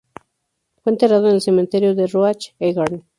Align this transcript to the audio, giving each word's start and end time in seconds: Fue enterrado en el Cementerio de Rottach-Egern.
Fue 0.81 0.93
enterrado 0.93 1.27
en 1.29 1.35
el 1.35 1.41
Cementerio 1.41 1.93
de 1.93 2.07
Rottach-Egern. 2.07 3.03